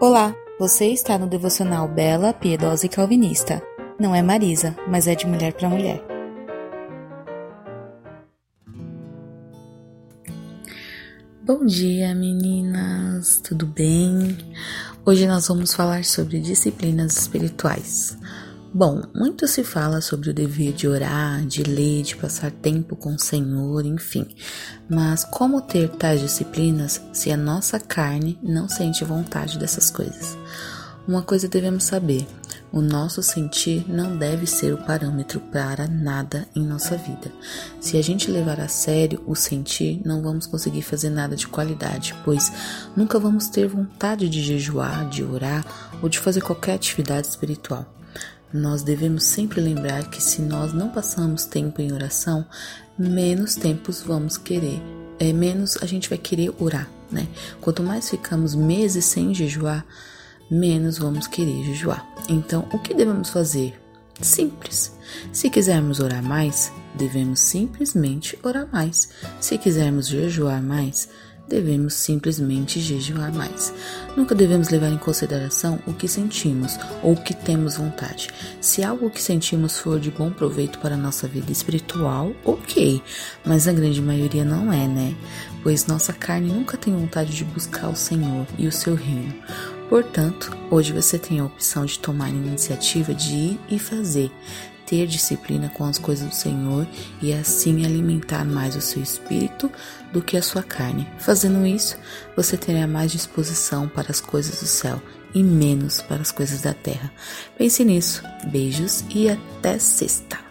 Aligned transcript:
Olá, 0.00 0.32
você 0.60 0.92
está 0.92 1.18
no 1.18 1.26
devocional 1.26 1.88
Bela, 1.88 2.32
Piedosa 2.32 2.86
e 2.86 2.88
Calvinista. 2.88 3.60
Não 3.98 4.14
é 4.14 4.22
Marisa, 4.22 4.76
mas 4.86 5.08
é 5.08 5.14
de 5.16 5.26
mulher 5.26 5.52
para 5.54 5.68
mulher. 5.68 6.00
Bom 11.42 11.66
dia, 11.66 12.14
meninas, 12.14 13.40
tudo 13.42 13.66
bem? 13.66 14.38
Hoje 15.04 15.26
nós 15.26 15.48
vamos 15.48 15.74
falar 15.74 16.04
sobre 16.04 16.38
disciplinas 16.38 17.16
espirituais. 17.16 18.16
Bom, 18.72 19.02
muito 19.14 19.48
se 19.48 19.64
fala 19.64 20.02
sobre 20.02 20.28
o 20.28 20.34
dever 20.34 20.74
de 20.74 20.86
orar, 20.86 21.44
de 21.46 21.62
ler, 21.62 22.02
de 22.02 22.14
passar 22.14 22.50
tempo 22.50 22.94
com 22.94 23.14
o 23.14 23.18
Senhor, 23.18 23.84
enfim. 23.86 24.26
Mas 24.88 25.24
como 25.24 25.62
ter 25.62 25.88
tais 25.88 26.20
disciplinas 26.20 27.00
se 27.10 27.32
a 27.32 27.36
nossa 27.36 27.80
carne 27.80 28.38
não 28.42 28.68
sente 28.68 29.04
vontade 29.04 29.58
dessas 29.58 29.90
coisas? 29.90 30.36
Uma 31.08 31.22
coisa 31.22 31.48
devemos 31.48 31.84
saber: 31.84 32.26
o 32.70 32.82
nosso 32.82 33.22
sentir 33.22 33.86
não 33.88 34.18
deve 34.18 34.46
ser 34.46 34.74
o 34.74 34.84
parâmetro 34.84 35.40
para 35.40 35.88
nada 35.88 36.46
em 36.54 36.62
nossa 36.62 36.94
vida. 36.94 37.32
Se 37.80 37.96
a 37.96 38.02
gente 38.02 38.30
levar 38.30 38.60
a 38.60 38.68
sério 38.68 39.24
o 39.26 39.34
sentir, 39.34 40.02
não 40.04 40.20
vamos 40.20 40.46
conseguir 40.46 40.82
fazer 40.82 41.08
nada 41.08 41.34
de 41.34 41.48
qualidade, 41.48 42.14
pois 42.22 42.52
nunca 42.94 43.18
vamos 43.18 43.48
ter 43.48 43.66
vontade 43.66 44.28
de 44.28 44.42
jejuar, 44.42 45.08
de 45.08 45.24
orar 45.24 45.64
ou 46.02 46.08
de 46.10 46.18
fazer 46.18 46.42
qualquer 46.42 46.74
atividade 46.74 47.26
espiritual. 47.26 47.97
Nós 48.52 48.82
devemos 48.82 49.24
sempre 49.24 49.60
lembrar 49.60 50.08
que 50.08 50.22
se 50.22 50.40
nós 50.40 50.72
não 50.72 50.88
passamos 50.88 51.44
tempo 51.44 51.82
em 51.82 51.92
oração, 51.92 52.46
menos 52.98 53.54
tempos 53.54 54.00
vamos 54.00 54.38
querer, 54.38 54.80
é 55.18 55.32
menos 55.32 55.76
a 55.82 55.86
gente 55.86 56.08
vai 56.08 56.18
querer 56.18 56.54
orar, 56.58 56.88
né? 57.10 57.28
Quanto 57.60 57.82
mais 57.82 58.08
ficamos 58.08 58.54
meses 58.54 59.04
sem 59.04 59.34
jejuar, 59.34 59.84
menos 60.50 60.96
vamos 60.98 61.26
querer 61.26 61.64
jejuar. 61.64 62.06
Então, 62.28 62.66
o 62.72 62.78
que 62.78 62.94
devemos 62.94 63.30
fazer? 63.30 63.78
Simples. 64.20 64.96
Se 65.32 65.48
quisermos 65.48 66.00
orar 66.00 66.22
mais, 66.22 66.72
devemos 66.94 67.40
simplesmente 67.40 68.38
orar 68.42 68.66
mais. 68.72 69.10
Se 69.40 69.56
quisermos 69.58 70.08
jejuar 70.08 70.62
mais, 70.62 71.08
devemos 71.48 71.94
simplesmente 71.94 72.80
jejuar 72.80 73.32
mais. 73.32 73.72
Nunca 74.16 74.34
devemos 74.34 74.68
levar 74.68 74.90
em 74.90 74.98
consideração 74.98 75.78
o 75.86 75.92
que 75.92 76.06
sentimos 76.06 76.78
ou 77.02 77.12
o 77.12 77.22
que 77.22 77.34
temos 77.34 77.76
vontade. 77.76 78.28
Se 78.60 78.82
algo 78.82 79.10
que 79.10 79.22
sentimos 79.22 79.78
for 79.78 79.98
de 79.98 80.10
bom 80.10 80.30
proveito 80.30 80.78
para 80.78 80.94
a 80.94 80.98
nossa 80.98 81.26
vida 81.26 81.50
espiritual, 81.50 82.32
ok, 82.44 83.02
mas 83.44 83.66
a 83.66 83.72
grande 83.72 84.02
maioria 84.02 84.44
não 84.44 84.72
é, 84.72 84.86
né? 84.86 85.16
Pois 85.62 85.86
nossa 85.86 86.12
carne 86.12 86.52
nunca 86.52 86.76
tem 86.76 86.94
vontade 86.94 87.34
de 87.34 87.44
buscar 87.44 87.88
o 87.88 87.96
Senhor 87.96 88.46
e 88.58 88.66
o 88.66 88.72
seu 88.72 88.94
reino. 88.94 89.34
Portanto, 89.88 90.54
hoje 90.70 90.92
você 90.92 91.18
tem 91.18 91.40
a 91.40 91.46
opção 91.46 91.86
de 91.86 91.98
tomar 91.98 92.26
a 92.26 92.30
iniciativa 92.30 93.14
de 93.14 93.34
ir 93.34 93.60
e 93.70 93.78
fazer, 93.78 94.30
ter 94.88 95.06
disciplina 95.06 95.68
com 95.68 95.84
as 95.84 95.98
coisas 95.98 96.26
do 96.26 96.34
Senhor 96.34 96.86
e 97.20 97.32
assim 97.32 97.84
alimentar 97.84 98.44
mais 98.44 98.74
o 98.74 98.80
seu 98.80 99.02
espírito 99.02 99.70
do 100.12 100.22
que 100.22 100.36
a 100.36 100.42
sua 100.42 100.62
carne. 100.62 101.06
Fazendo 101.18 101.66
isso, 101.66 101.98
você 102.34 102.56
terá 102.56 102.86
mais 102.86 103.12
disposição 103.12 103.86
para 103.86 104.10
as 104.10 104.20
coisas 104.20 104.60
do 104.60 104.66
céu 104.66 105.00
e 105.34 105.42
menos 105.42 106.00
para 106.00 106.22
as 106.22 106.32
coisas 106.32 106.62
da 106.62 106.72
terra. 106.72 107.12
Pense 107.58 107.84
nisso. 107.84 108.22
Beijos 108.50 109.04
e 109.10 109.28
até 109.28 109.78
sexta. 109.78 110.47